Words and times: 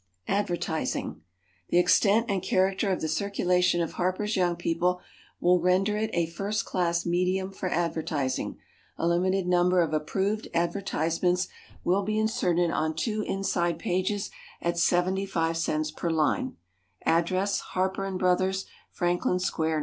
ADVERTISING. 0.27 1.21
The 1.69 1.77
extent 1.77 2.25
and 2.27 2.41
character 2.41 2.91
of 2.91 3.01
the 3.01 3.07
circulation 3.07 3.81
of 3.83 3.91
HARPER'S 3.93 4.35
YOUNG 4.35 4.55
PEOPLE 4.55 4.99
will 5.39 5.59
render 5.61 5.95
it 5.95 6.09
a 6.13 6.25
first 6.25 6.65
class 6.65 7.05
medium 7.05 7.51
for 7.51 7.69
advertising. 7.69 8.57
A 8.97 9.07
limited 9.07 9.45
number 9.45 9.79
of 9.79 9.93
approved 9.93 10.47
advertisements 10.55 11.49
will 11.83 12.01
be 12.01 12.17
inserted 12.17 12.71
on 12.71 12.95
two 12.95 13.21
inside 13.27 13.77
pages 13.77 14.31
at 14.59 14.79
75 14.79 15.55
cents 15.55 15.91
per 15.91 16.09
line. 16.09 16.57
Address 17.05 17.59
HARPER 17.59 18.09
& 18.15 18.17
BROTHERS, 18.17 18.65
Franklin 18.91 19.37
Square, 19.37 19.75
N. 19.77 19.79